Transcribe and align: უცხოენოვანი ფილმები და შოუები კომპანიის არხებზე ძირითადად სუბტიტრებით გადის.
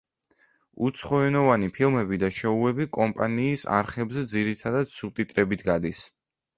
უცხოენოვანი 0.87 1.69
ფილმები 1.75 2.19
და 2.25 2.31
შოუები 2.39 2.89
კომპანიის 2.99 3.69
არხებზე 3.79 4.27
ძირითადად 4.35 4.95
სუბტიტრებით 4.99 5.71
გადის. 5.73 6.07